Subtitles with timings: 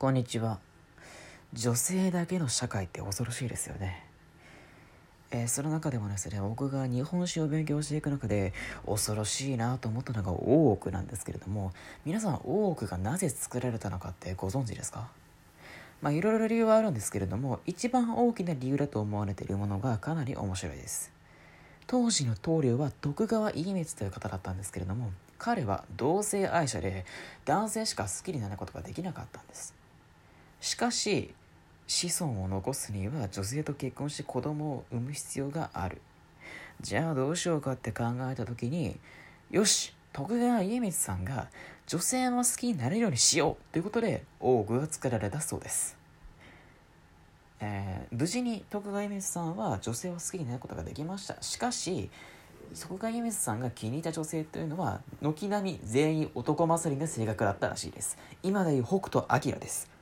[0.00, 0.60] こんにちは。
[1.52, 4.02] 女性だけの社会って恐ろしいですよね。
[5.30, 8.54] えー、その中でもですね僕が日本史を勉強していく中で
[8.86, 11.74] 恐ろしいなと思ったのが大奥なんですけれども
[12.06, 15.08] 皆さん大奥がなぜ作られたのかってご存知ですか？
[16.00, 21.12] まあいろいろ理由はあるんですけれども一番大きな理由だと思われているものがかなり面白いです。
[21.86, 27.04] 当時の棟梁は徳川家光という方だったんですけれども彼は同性愛者で
[27.44, 29.78] 男性しか好きになることができなかったんです。
[30.80, 31.34] かし
[31.86, 36.00] 子孫を残すには女性と結婚して子供を産む必要がある。
[36.80, 38.98] じゃあどうしようかって考えた時に
[39.50, 41.48] よし徳川家光さんが
[41.86, 45.98] 女性も好きになれるようにしようということで大奥が作られたそうです、
[47.60, 51.36] えー、無事に徳川家光さんは女性を好きになることができました。
[51.42, 52.08] しかし
[52.80, 58.16] 徳川家光さんが気に入った女性というのは軒並み全員男勝りな性格だったらしいです。
[58.42, 59.99] 今でいう北斗晶です。